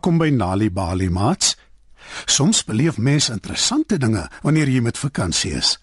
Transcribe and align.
Welkom 0.00 0.16
by 0.16 0.30
Nali 0.32 0.70
Bali 0.72 1.10
Mats. 1.12 1.58
Soms 2.24 2.62
beleef 2.64 2.96
mens 2.96 3.26
interessante 3.28 3.98
dinge 4.00 4.22
wanneer 4.40 4.70
jy 4.72 4.80
met 4.80 4.96
vakansie 4.96 5.50
is. 5.58 5.74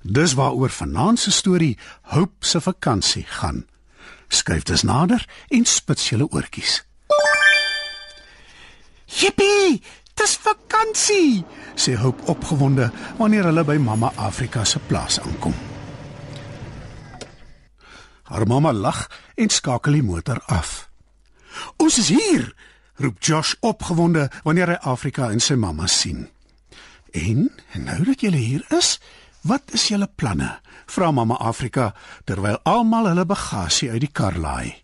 Dis 0.00 0.32
waaroor 0.32 0.72
vanaand 0.72 1.20
se 1.20 1.28
storie 1.30 1.74
Hope 2.14 2.40
se 2.40 2.60
vakansie 2.64 3.26
gaan. 3.28 3.66
Skuif 4.32 4.64
dus 4.64 4.80
nader 4.88 5.26
en 5.52 5.68
spits 5.68 6.08
julle 6.08 6.30
oortjies. 6.32 6.78
Jippie, 9.04 9.82
dis 10.16 10.38
vakansie, 10.40 11.44
sê 11.76 11.98
Hope 12.00 12.32
opgewonde 12.32 12.88
wanneer 13.20 13.50
hulle 13.50 13.66
by 13.68 13.76
Mamma 13.76 14.14
Afrika 14.16 14.64
se 14.64 14.80
plaas 14.88 15.20
aankom. 15.20 15.52
Haar 18.32 18.48
mamma 18.48 18.72
lag 18.72 19.04
en 19.36 19.52
skakel 19.52 20.00
die 20.00 20.06
motor 20.08 20.40
af. 20.48 20.88
Ons 21.76 22.00
is 22.00 22.08
hier, 22.08 22.54
roep 23.00 23.22
Josh 23.24 23.56
opgewonde 23.60 24.28
wanneer 24.44 24.74
hy 24.74 24.78
Afrika 24.92 25.30
en 25.32 25.40
sy 25.40 25.56
mamma 25.56 25.88
sien. 25.90 26.28
En 27.16 27.48
nou 27.74 28.04
dat 28.04 28.20
julle 28.20 28.38
hier 28.38 28.64
is, 28.76 28.98
wat 29.42 29.72
is 29.74 29.88
julle 29.88 30.08
planne? 30.14 30.60
vra 30.90 31.10
mamma 31.14 31.38
Afrika 31.38 31.92
terwyl 32.28 32.58
almal 32.68 33.10
hulle 33.10 33.26
bagasie 33.26 33.90
uit 33.90 34.04
die 34.04 34.12
kar 34.12 34.38
laai. 34.38 34.74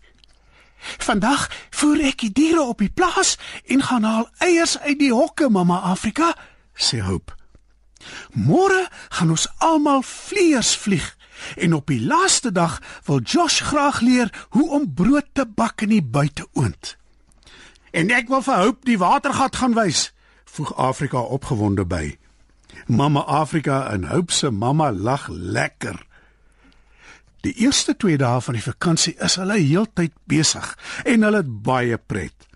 Vandag 1.03 1.47
voer 1.79 2.05
ek 2.11 2.21
die 2.23 2.33
diere 2.33 2.63
op 2.71 2.83
die 2.83 2.93
plaas 2.93 3.35
en 3.65 3.83
gaan 3.83 4.05
haal 4.07 4.27
eiers 4.45 4.77
uit 4.85 4.99
die 5.01 5.13
hokke, 5.13 5.49
mamma 5.49 5.81
Afrika, 5.91 6.33
sê 6.73 7.01
Hope. 7.03 7.33
Môre 8.31 8.85
gaan 9.17 9.33
ons 9.33 9.47
almal 9.63 10.03
vleiers 10.05 10.75
vlieg 10.77 11.09
en 11.57 11.73
op 11.77 11.89
die 11.91 12.01
laaste 12.01 12.53
dag 12.53 12.79
wil 13.09 13.19
Josh 13.21 13.61
graag 13.69 13.99
leer 14.05 14.31
hoe 14.55 14.69
om 14.77 14.87
brood 14.93 15.27
te 15.33 15.45
bak 15.45 15.83
in 15.85 15.93
die 15.97 16.03
buiteoond. 16.03 16.96
En 17.91 18.11
ek 18.11 18.27
wil 18.27 18.41
vir 18.41 18.63
Hope 18.63 18.85
die 18.87 18.97
watergat 18.99 19.55
gaan 19.55 19.75
wys, 19.77 20.11
voeg 20.45 20.73
Afrika 20.75 21.19
opgewonde 21.19 21.85
by. 21.85 22.17
Mamma 22.87 23.23
Afrika 23.25 23.85
en 23.91 24.09
Hope 24.11 24.33
se 24.33 24.51
mamma 24.51 24.91
lag 24.91 25.27
lekker. 25.27 26.05
Die 27.41 27.53
eerste 27.53 27.95
2 27.95 28.17
dae 28.17 28.41
van 28.41 28.57
die 28.57 28.63
vakansie 28.63 29.13
is 29.23 29.37
hulle 29.39 29.59
heeltyd 29.59 30.13
besig 30.27 30.73
en 31.05 31.23
hulle 31.23 31.43
het 31.43 31.51
baie 31.63 31.97
pret. 31.97 32.47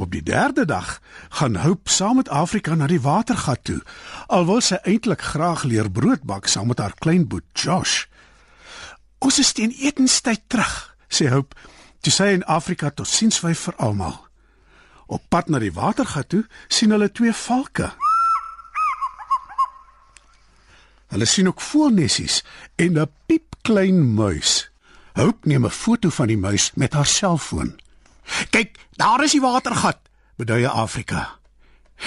Op 0.00 0.12
die 0.14 0.22
derde 0.22 0.64
dag 0.64 1.00
gaan 1.28 1.56
Hope 1.56 1.90
saam 1.90 2.16
met 2.16 2.28
Afrika 2.28 2.74
na 2.74 2.86
die 2.86 3.00
watergat 3.00 3.64
toe. 3.64 3.80
Al 4.26 4.46
wil 4.46 4.62
sy 4.64 4.78
eintlik 4.84 5.20
graag 5.20 5.66
leer 5.68 5.90
brood 5.90 6.22
bak 6.22 6.48
saam 6.48 6.70
met 6.70 6.78
haar 6.78 6.94
kleinboet 6.98 7.44
Josh. 7.52 8.06
Ons 9.18 9.38
is 9.38 9.52
teen 9.52 9.74
etenstyd 9.76 10.46
terug, 10.46 10.96
sê 11.08 11.28
Hope. 11.28 11.56
Toe 12.00 12.12
sy 12.12 12.32
in 12.38 12.46
Afrika 12.48 12.88
totsiens 12.90 13.42
wy 13.44 13.52
vir 13.52 13.76
almal. 13.76 14.29
Op 15.10 15.22
pad 15.28 15.48
na 15.50 15.58
die 15.58 15.72
watergat 15.74 16.28
toe 16.30 16.44
sien 16.70 16.94
hulle 16.94 17.10
twee 17.10 17.32
valke. 17.34 17.88
Hulle 21.10 21.26
sien 21.26 21.48
ook 21.50 21.60
voelnessies 21.60 22.44
en 22.78 22.98
'n 22.98 23.10
piepklein 23.26 24.14
muis. 24.14 24.70
Hope 25.18 25.48
neem 25.48 25.66
'n 25.66 25.70
foto 25.70 26.10
van 26.10 26.26
die 26.26 26.38
muis 26.38 26.70
met 26.74 26.92
haar 26.92 27.06
selfoon. 27.06 27.80
"Kyk, 28.50 28.78
daar 28.90 29.24
is 29.24 29.32
die 29.32 29.40
watergat," 29.40 29.98
beduie 30.36 30.68
Afrika. 30.68 31.38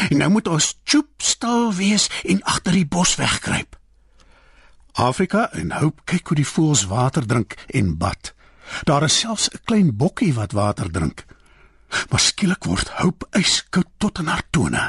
"En 0.09 0.17
nou 0.17 0.29
moet 0.31 0.47
ons 0.47 0.79
choop 0.83 1.09
stil 1.17 1.73
wees 1.73 2.09
en 2.23 2.43
agter 2.43 2.71
die 2.71 2.87
bos 2.87 3.15
wegkruip." 3.15 3.79
Afrika 4.91 5.51
en 5.51 5.71
Hope 5.71 6.01
kyk 6.03 6.27
hoe 6.27 6.35
die 6.35 6.47
voëls 6.47 6.85
water 6.85 7.25
drink 7.25 7.53
en 7.67 7.97
bad. 7.97 8.33
Daar 8.83 9.03
is 9.03 9.19
selfs 9.19 9.49
'n 9.49 9.59
klein 9.63 9.95
bokkie 9.95 10.33
wat 10.33 10.51
water 10.51 10.91
drink. 10.91 11.25
Maar 12.09 12.19
skielik 12.19 12.63
word 12.69 12.89
Hope 13.01 13.27
yskoud 13.39 13.89
tot 13.97 14.19
in 14.19 14.31
haar 14.31 14.43
tone. 14.49 14.83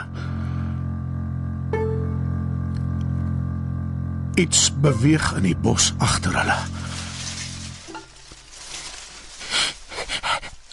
Iets 4.35 4.71
beweeg 4.83 5.33
in 5.39 5.47
die 5.47 5.57
bos 5.57 5.93
agter 5.99 6.35
hulle. 6.35 6.59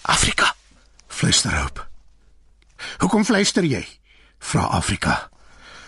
Afrika, 0.02 0.54
fluister 1.08 1.54
Hope. 1.62 1.86
Hoekom 2.98 3.26
fluister 3.26 3.66
jy? 3.66 3.84
vra 4.42 4.66
Afrika. 4.78 5.18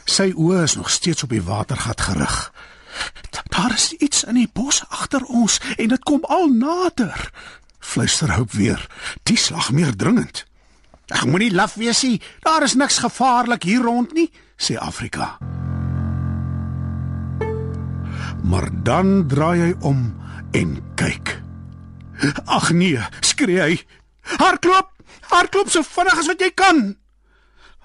Sy 0.05 0.29
oë 0.35 0.63
is 0.67 0.75
nog 0.77 0.91
steeds 0.91 1.23
op 1.25 1.33
die 1.33 1.43
watergat 1.43 2.01
gerig. 2.01 2.37
Daar 3.53 3.73
is 3.73 3.93
iets 3.93 4.23
in 4.23 4.37
die 4.37 4.49
bos 4.53 4.83
agter 4.89 5.23
ons 5.25 5.59
en 5.77 5.89
dit 5.93 6.03
kom 6.03 6.23
al 6.29 6.49
nader. 6.53 7.29
Fluister 7.83 8.31
Hope 8.31 8.57
weer. 8.57 8.87
Die 9.27 9.37
slag 9.37 9.71
meer 9.75 9.91
dringend. 9.95 10.45
Ag 11.11 11.25
moenie 11.27 11.51
laf 11.51 11.75
wees 11.75 12.01
nie. 12.07 12.21
Daar 12.41 12.63
is 12.63 12.77
niks 12.79 13.01
gevaarlik 13.03 13.67
hier 13.67 13.83
rond 13.83 14.13
nie, 14.15 14.29
sê 14.57 14.77
Afrika. 14.79 15.35
Maar 18.43 18.69
dan 18.87 19.27
draai 19.27 19.59
hy 19.59 19.71
om 19.83 20.13
en 20.55 20.77
kyk. 20.99 21.35
Ag 22.45 22.71
nee, 22.71 23.03
skree 23.21 23.59
hy. 23.61 23.77
Hardloop! 24.39 24.89
Hardloop 25.33 25.71
so 25.71 25.83
vinnig 25.83 26.19
as 26.19 26.29
wat 26.31 26.41
jy 26.41 26.51
kan. 26.55 26.81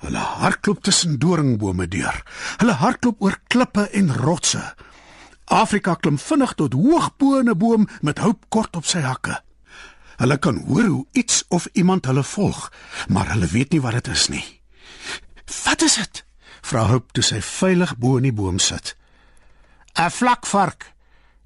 Hulle 0.04 0.22
hardloop 0.42 0.84
tussen 0.86 1.18
doringbome 1.18 1.88
deur. 1.90 2.22
Hulle 2.62 2.78
hardloop 2.78 3.22
oor 3.24 3.38
klippe 3.50 3.88
en 3.98 4.14
rotse. 4.14 4.62
Afrika 5.50 5.96
klim 5.98 6.20
vinnig 6.22 6.54
tot 6.54 6.76
hoog 6.76 7.10
bo 7.18 7.42
'n 7.42 7.58
boom 7.58 7.88
met 8.02 8.18
hoop 8.22 8.46
kort 8.48 8.76
op 8.76 8.86
sy 8.86 9.00
hakke. 9.00 9.42
Hulle 10.18 10.38
kan 10.38 10.58
hoor 10.66 10.84
hoe 10.84 11.06
iets 11.12 11.44
of 11.48 11.68
iemand 11.72 12.06
hulle 12.10 12.24
volg, 12.24 12.72
maar 13.08 13.30
hulle 13.32 13.46
weet 13.46 13.72
nie 13.72 13.80
wat 13.80 13.92
dit 13.92 14.08
is 14.14 14.28
nie. 14.28 14.60
"Wat 15.64 15.82
is 15.82 15.94
dit?" 15.94 16.24
vra 16.60 16.86
Hoop 16.86 17.12
toe 17.12 17.22
sy 17.22 17.40
veilig 17.40 17.96
bo 17.96 18.16
in 18.16 18.22
die 18.22 18.32
boom 18.32 18.58
sit. 18.58 18.96
'n 19.94 20.10
vlakvark. 20.10 20.92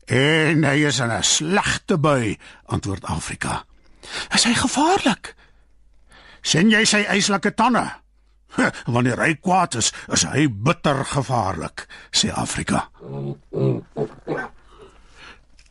En 0.06 0.65
hy 0.65 0.87
is 0.87 0.99
in 0.99 1.10
'n 1.10 1.22
slegte 1.22 1.99
bui, 1.99 2.38
antwoord 2.66 3.05
Afrika. 3.05 3.65
Is 4.34 4.44
hy 4.44 4.55
gevaarlik? 4.55 5.34
sien 6.43 6.71
jy 6.71 6.84
sy 6.84 7.04
eislike 7.09 7.54
tande? 7.54 7.84
Wanneer 8.94 9.22
hy 9.22 9.34
kwaad 9.41 9.78
is, 9.81 9.93
is 10.12 10.27
hy 10.28 10.49
bitter 10.50 11.04
gevaarlik, 11.04 11.87
sê 12.10 12.33
Afrika. 12.34 12.89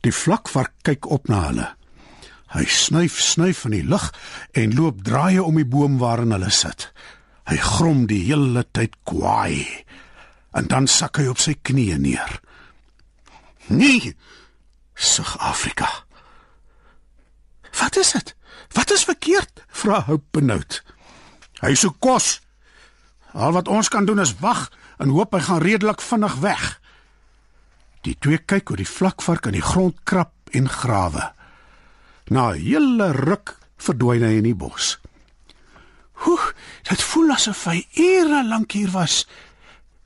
Die 0.01 0.13
vlakvark 0.15 0.73
kyk 0.81 1.05
op 1.05 1.29
na 1.29 1.43
hulle. 1.49 1.67
Hy 2.51 2.65
snuif 2.67 3.19
snuif 3.23 3.63
in 3.69 3.75
die 3.77 3.87
lug 3.87 4.09
en 4.57 4.75
loop 4.75 5.03
draaie 5.07 5.43
om 5.43 5.55
die 5.55 5.67
boom 5.67 5.97
waarin 6.01 6.35
hulle 6.35 6.51
sit. 6.51 6.89
Hy 7.47 7.57
grom 7.63 8.05
die 8.11 8.21
hele 8.27 8.65
tyd 8.75 8.97
kwaai. 9.07 9.65
En 10.51 10.67
dan 10.67 10.87
sak 10.87 11.21
hy 11.21 11.29
op 11.31 11.39
sy 11.39 11.55
knieë 11.55 11.97
neer. 12.03 12.39
Nee, 13.71 14.15
sug 14.95 15.37
Afrika. 15.39 15.87
Wat 17.79 17.95
is 17.95 18.11
dit? 18.11 18.35
Wat 18.75 18.91
is 18.91 19.07
verkeerd? 19.07 19.63
vra 19.67 20.03
Hope 20.07 20.27
benoud. 20.35 20.81
Hy 21.63 21.73
soek 21.75 21.99
kos. 22.03 22.41
Al 23.31 23.55
wat 23.55 23.71
ons 23.71 23.87
kan 23.87 24.05
doen 24.05 24.19
is 24.19 24.35
wag 24.43 24.67
en 24.99 25.13
hoop 25.15 25.33
hy 25.33 25.41
gaan 25.47 25.63
redelik 25.63 26.03
vinnig 26.03 26.35
weg. 26.43 26.65
Die 28.03 28.17
twee 28.19 28.37
kyk 28.37 28.73
hoe 28.73 28.81
die 28.81 28.89
vlakvark 28.89 29.47
in 29.47 29.55
die 29.59 29.65
grond 29.65 30.03
krap 30.03 30.33
en 30.57 30.67
grawe. 30.69 31.31
Na 32.29 32.51
'n 32.51 32.59
hele 32.59 33.11
ruk 33.11 33.57
verdwyn 33.77 34.23
hy 34.23 34.37
in 34.37 34.43
die 34.43 34.55
bos. 34.55 34.99
Hoe, 36.11 36.39
dit 36.89 37.01
voel 37.01 37.31
asof 37.31 37.65
hy 37.65 37.87
ure 37.97 38.43
lank 38.47 38.71
hier 38.71 38.91
was. 38.91 39.27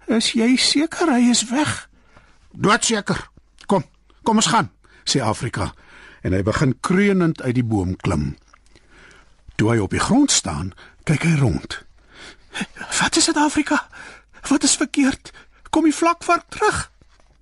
Is 0.07 0.31
jy 0.31 0.55
seker 0.55 1.11
hy 1.11 1.29
is 1.29 1.43
weg? 1.49 1.89
Doodseker. 2.51 3.29
Kom, 3.65 3.83
kom 4.23 4.35
ons 4.35 4.47
gaan, 4.47 4.69
sê 5.03 5.19
Afrika 5.19 5.73
en 6.25 6.33
hy 6.33 6.41
begin 6.41 6.73
kreunend 6.81 7.41
uit 7.45 7.53
die 7.53 7.65
boom 7.65 7.93
klim. 8.01 8.33
Toe 9.55 9.69
hy 9.71 9.77
op 9.83 9.93
die 9.93 10.01
grond 10.01 10.33
staan, 10.33 10.71
kyk 11.05 11.27
hy 11.27 11.35
rond. 11.37 11.77
Wat 12.99 13.19
is 13.19 13.29
dit 13.29 13.37
Afrika? 13.37 13.77
Wat 14.49 14.65
is 14.65 14.73
verkeerd? 14.79 15.29
Kom 15.69 15.85
die 15.85 15.93
vlakvark 15.93 16.47
terug? 16.49 16.79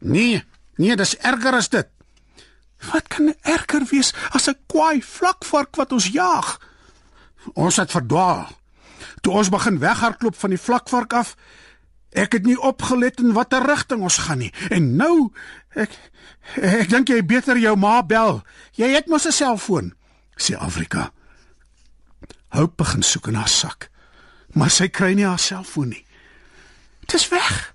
Nee, 0.03 0.43
nee, 0.75 0.97
dis 0.99 1.15
erger 1.23 1.55
as 1.55 1.71
dit. 1.71 1.87
Wat 2.91 3.07
kan 3.07 3.33
erger 3.41 3.85
wees 3.89 4.13
as 4.29 4.47
'n 4.49 4.57
kwaai 4.67 5.01
vlakvark 5.01 5.75
wat 5.75 5.91
ons 5.91 6.07
jaag? 6.07 6.59
Ons 7.53 7.75
het 7.75 7.91
verdwaal. 7.91 8.47
Toe 9.21 9.33
ons 9.33 9.49
begin 9.49 9.79
weghardloop 9.79 10.35
van 10.35 10.49
die 10.49 10.59
vlakvark 10.59 11.13
af, 11.13 11.35
ek 12.09 12.31
het 12.31 12.45
nie 12.45 12.59
opgelet 12.59 13.19
in 13.19 13.33
watter 13.33 13.65
rigting 13.65 14.01
ons 14.01 14.17
gaan 14.17 14.37
nie. 14.37 14.53
En 14.69 14.95
nou 14.95 15.31
ek 15.73 15.89
ek 16.61 16.89
dink 16.89 17.07
jy 17.07 17.25
beter 17.25 17.57
jou 17.57 17.75
ma 17.77 18.03
bel. 18.03 18.43
Jy 18.71 18.93
het 18.93 19.07
mos 19.07 19.25
'n 19.27 19.31
selfoon, 19.31 19.93
sê 20.35 20.55
Afrika. 20.55 21.11
Hoop 22.47 22.77
begin 22.77 23.01
soek 23.01 23.27
in 23.27 23.35
haar 23.35 23.49
sak, 23.49 23.89
maar 24.53 24.69
sy 24.69 24.87
kry 24.87 25.13
nie 25.13 25.25
haar 25.25 25.39
selfoon 25.39 25.89
nie. 25.89 26.05
Dit 26.99 27.13
is 27.13 27.29
weg. 27.29 27.73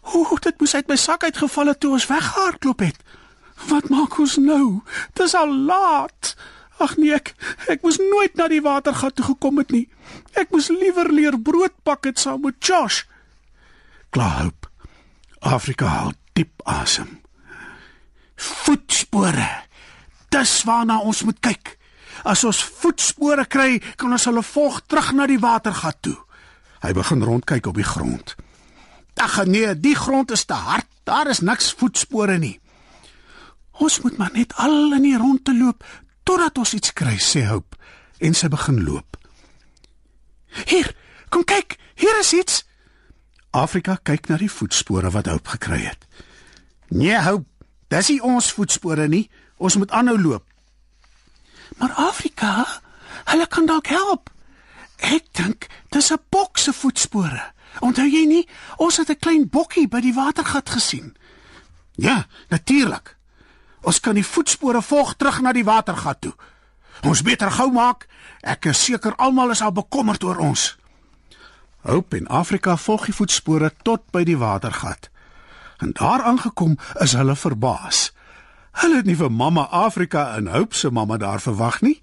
Hoe 0.00 0.38
dit 0.40 0.60
moes 0.60 0.74
uit 0.74 0.88
my 0.88 0.96
sak 0.96 1.22
uitgeval 1.22 1.66
het 1.66 1.80
toe 1.80 1.92
ons 1.92 2.06
weghardloop 2.06 2.78
het. 2.78 2.96
Wat 3.64 3.88
maak 3.88 4.18
ons 4.20 4.36
nou? 4.36 4.82
Dis 5.16 5.34
al 5.34 5.52
laat. 5.66 6.34
Ag 6.76 6.96
nee, 7.00 7.14
ek 7.16 7.32
ek 7.72 7.84
moes 7.84 7.96
nooit 7.98 8.36
na 8.36 8.48
die 8.52 8.60
watergat 8.60 9.16
toe 9.16 9.24
gekom 9.32 9.62
het 9.62 9.72
nie. 9.72 9.86
Ek 10.36 10.52
moes 10.52 10.68
liewer 10.68 11.08
leer 11.12 11.38
brood 11.40 11.72
bak 11.88 12.04
het 12.04 12.20
saam 12.20 12.44
met 12.44 12.60
Josh. 12.60 13.04
Klaarhoop. 14.12 14.68
Afrika 15.40 15.88
haal 15.88 16.12
diep 16.36 16.60
asem. 16.68 17.20
Voetspore. 18.36 19.48
Dis 20.28 20.52
waarna 20.68 21.00
ons 21.00 21.22
moet 21.24 21.40
kyk. 21.40 21.76
As 22.24 22.44
ons 22.44 22.60
voetspore 22.80 23.46
kry, 23.48 23.78
kan 23.96 24.12
ons 24.12 24.24
hulle 24.28 24.42
volg 24.44 24.82
terug 24.88 25.12
na 25.16 25.26
die 25.30 25.40
watergat 25.40 26.00
toe. 26.04 26.16
Hy 26.82 26.92
begin 26.96 27.24
rondkyk 27.24 27.68
op 27.70 27.78
die 27.78 27.86
grond. 27.86 28.34
Ag 29.16 29.38
nee, 29.48 29.72
die 29.80 29.96
grond 29.96 30.30
is 30.30 30.44
te 30.44 30.54
hard. 30.54 30.86
Daar 31.08 31.30
is 31.32 31.40
niks 31.40 31.72
voetspore 31.72 32.36
nie. 32.38 32.58
Ons 33.78 34.00
moet 34.00 34.16
maar 34.16 34.32
net 34.32 34.54
al 34.56 34.92
in 34.96 35.02
die 35.02 35.16
rondte 35.16 35.54
loop 35.54 35.84
totdat 36.22 36.58
ons 36.58 36.74
iets 36.74 36.92
kry, 36.92 37.16
sê 37.20 37.46
Hope 37.46 37.76
en 38.18 38.34
sy 38.34 38.48
begin 38.48 38.80
loop. 38.84 39.18
Hier, 40.64 40.88
kom 41.28 41.44
kyk, 41.44 41.76
hier 42.00 42.18
is 42.20 42.32
iets. 42.32 42.62
Afrika 43.56 43.98
kyk 44.02 44.28
na 44.28 44.38
die 44.40 44.50
voetspore 44.50 45.10
wat 45.12 45.28
Hope 45.30 45.56
gekry 45.56 45.82
het. 45.84 46.06
Nee, 46.88 47.18
Hope, 47.20 47.48
dis 47.92 48.10
nie 48.14 48.22
ons 48.24 48.52
voetspore 48.56 49.08
nie. 49.08 49.26
Ons 49.56 49.76
moet 49.80 49.92
aanhou 49.96 50.16
loop. 50.20 50.44
Maar 51.80 51.92
Afrika, 52.08 52.64
hulle 53.32 53.46
kan 53.48 53.68
dalk 53.68 53.88
help. 53.92 54.30
Ek 54.96 55.28
dink 55.36 55.68
dis 55.92 56.12
'n 56.12 56.20
bok 56.30 56.58
se 56.58 56.72
voetspore. 56.72 57.52
Onthou 57.80 58.08
jy 58.08 58.24
nie, 58.26 58.48
ons 58.76 58.96
het 58.96 59.10
'n 59.10 59.18
klein 59.18 59.48
bokkie 59.48 59.88
by 59.88 60.00
die 60.00 60.14
watergat 60.14 60.70
gesien. 60.70 61.16
Ja, 61.94 62.26
natuurlik. 62.48 63.15
Ons 63.86 64.00
kan 64.02 64.18
die 64.18 64.26
voetspore 64.26 64.82
volg 64.82 65.14
terug 65.14 65.38
na 65.44 65.52
die 65.54 65.64
watergat 65.66 66.20
toe. 66.26 66.32
Ons 67.06 67.22
beter 67.22 67.52
gou 67.54 67.68
maak. 67.70 68.08
Ek 68.42 68.66
is 68.72 68.82
seker 68.82 69.14
almal 69.22 69.52
is 69.54 69.62
al 69.62 69.74
bekommerd 69.76 70.24
oor 70.26 70.40
ons. 70.42 70.72
Hope 71.86 72.18
en 72.18 72.26
Afrika 72.26 72.74
volg 72.76 73.06
die 73.06 73.14
voetspore 73.14 73.70
tot 73.86 74.02
by 74.10 74.24
die 74.26 74.38
watergat. 74.40 75.10
En 75.78 75.94
daar 75.94 76.24
aangekom 76.26 76.74
is 77.04 77.14
hulle 77.14 77.36
verbaas. 77.38 78.10
Hulle 78.82 79.00
het 79.00 79.06
nie 79.06 79.16
vir 79.16 79.30
mamma 79.30 79.68
Afrika 79.70 80.32
en 80.36 80.50
Hope 80.50 80.74
se 80.74 80.90
mamma 80.90 81.16
daar 81.16 81.40
verwag 81.40 81.80
nie. 81.80 82.02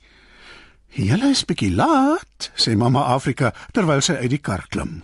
"Julle 0.88 1.30
is 1.30 1.46
bietjie 1.46 1.76
laat," 1.76 2.52
sê 2.56 2.78
mamma 2.78 3.04
Afrika 3.04 3.54
terwyl 3.72 4.02
sy 4.02 4.14
uit 4.14 4.30
die 4.30 4.42
kar 4.42 4.66
klim. 4.70 5.02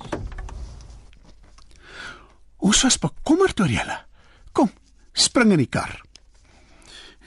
Ons 2.57 2.83
was 2.83 2.99
bekommerd 2.99 3.59
oor 3.59 3.67
julle. 3.67 4.05
Kom, 4.51 4.71
spring 5.13 5.51
in 5.51 5.57
die 5.57 5.69
kar. 5.69 6.08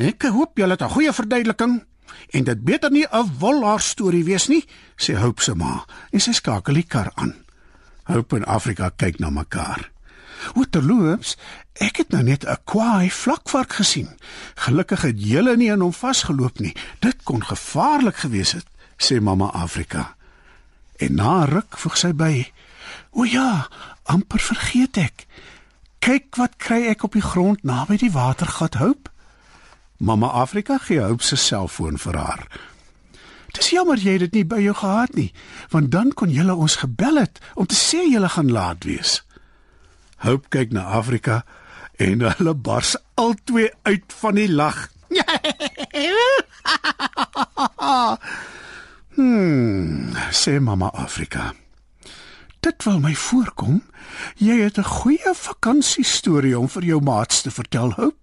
Ek 0.01 0.23
hoop 0.23 0.57
julle 0.57 0.73
het 0.73 0.83
'n 0.83 0.89
goeie 0.89 1.13
verduideliking 1.13 1.85
en 2.31 2.45
dit 2.45 2.65
beter 2.65 2.91
nie 2.91 3.07
'n 3.07 3.39
wolhaar 3.39 3.81
storie 3.81 4.25
wees 4.25 4.49
nie, 4.49 4.65
sê 4.97 5.15
Hope 5.15 5.43
se 5.43 5.55
ma 5.55 5.85
en 6.11 6.21
sy 6.21 6.33
skakel 6.33 6.75
die 6.75 6.87
kar 6.89 7.13
aan. 7.15 7.35
Hope 8.05 8.37
en 8.37 8.45
Afrika 8.45 8.91
kyk 8.97 9.19
na 9.19 9.31
mekaar. 9.31 9.91
Waterloops, 10.55 11.37
ek 11.73 11.97
het 11.97 12.11
nou 12.11 12.23
net 12.23 12.45
'n 12.45 12.57
kwaai 12.65 13.11
vlakvark 13.11 13.73
gesien. 13.73 14.09
Gelukkig 14.55 15.03
het 15.03 15.17
julle 15.17 15.57
nie 15.57 15.73
aan 15.73 15.81
hom 15.81 15.93
vasgeloop 15.93 16.59
nie. 16.59 16.77
Dit 16.99 17.23
kon 17.23 17.45
gevaarlik 17.45 18.17
gewees 18.17 18.53
het, 18.53 18.67
sê 18.97 19.21
mamma 19.21 19.47
Afrika. 19.47 20.17
En 20.97 21.15
na 21.15 21.45
ruk 21.45 21.79
voeg 21.79 21.97
sy 21.97 22.13
by: 22.13 22.53
"O 23.11 23.25
ja, 23.25 23.69
amper 24.03 24.41
vergeet 24.41 24.97
ek. 24.97 25.27
Kyk 25.99 26.37
wat 26.37 26.57
kry 26.57 26.87
ek 26.87 27.03
op 27.03 27.13
die 27.13 27.23
grond 27.23 27.63
naby 27.63 27.97
die 27.97 28.13
watergat 28.13 28.75
Hope." 28.75 29.12
Mamma 30.03 30.27
Afrika 30.27 30.79
gee 30.79 30.99
Hope 30.99 31.23
se 31.23 31.37
selfoon 31.37 31.95
vir 32.03 32.17
haar. 32.19 32.47
Dis 33.55 33.69
jammer 33.71 34.01
jy 34.03 34.17
het 34.17 34.25
dit 34.25 34.33
nie 34.41 34.49
by 34.51 34.59
jou 34.65 34.75
gehad 34.75 35.15
nie, 35.15 35.31
want 35.71 35.93
dan 35.95 36.11
kon 36.19 36.33
jy 36.33 36.43
ons 36.51 36.77
gebel 36.83 37.21
het 37.21 37.39
om 37.55 37.67
te 37.71 37.79
sê 37.79 38.03
jy 38.11 38.19
gaan 38.35 38.51
laat 38.51 38.83
wees. 38.83 39.23
Hope 40.27 40.51
kyk 40.51 40.73
na 40.75 40.83
Afrika 40.99 41.45
en 42.03 42.19
hulle 42.27 42.55
bars 42.55 42.97
albei 43.15 43.71
uit 43.87 44.13
van 44.25 44.35
die 44.35 44.51
lag. 44.51 44.91
hmm, 49.15 50.17
sê 50.35 50.59
mamma 50.59 50.91
Afrika. 50.91 51.55
Dit 52.59 52.83
wil 52.91 52.99
my 52.99 53.15
voorkom 53.15 53.83
jy 54.37 54.67
het 54.67 54.79
'n 54.79 54.85
goeie 54.99 55.35
vakansiestorie 55.35 56.59
om 56.59 56.69
vir 56.69 56.85
jou 56.85 57.01
maats 57.01 57.43
te 57.43 57.51
vertel, 57.51 57.93
Hope. 57.95 58.22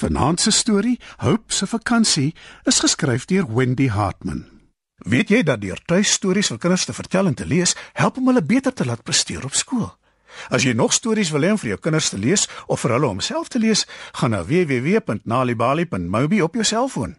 Vanaand 0.00 0.40
se 0.40 0.50
storie, 0.50 1.00
Hope 1.16 1.52
se 1.52 1.66
vakansie, 1.66 2.34
is 2.64 2.78
geskryf 2.80 3.26
deur 3.28 3.44
Wendy 3.54 3.90
Hartman. 3.92 4.46
Weet 4.96 5.28
jy 5.28 5.42
dat 5.44 5.60
deur 5.60 5.80
tuistories 5.84 6.48
vir 6.48 6.60
kinders 6.62 6.86
te 6.88 6.94
vertel 6.96 7.28
en 7.28 7.36
te 7.36 7.44
lees, 7.44 7.74
help 7.92 8.16
om 8.16 8.30
hulle 8.30 8.40
beter 8.40 8.72
te 8.72 8.86
laat 8.88 9.04
presteer 9.04 9.44
op 9.44 9.56
skool? 9.56 9.90
As 10.48 10.64
jy 10.64 10.72
nog 10.72 10.96
stories 10.96 11.34
wil 11.34 11.44
hê 11.44 11.52
vir 11.60 11.74
jou 11.74 11.80
kinders 11.84 12.08
te 12.14 12.20
lees 12.20 12.46
of 12.66 12.80
vir 12.80 12.96
hulle 12.96 13.12
om 13.12 13.20
self 13.20 13.52
te 13.52 13.60
lees, 13.60 13.84
gaan 14.16 14.32
na 14.32 14.40
www.nalibali.mobi 14.40 16.40
op 16.48 16.56
jou 16.56 16.64
selfoon. 16.64 17.18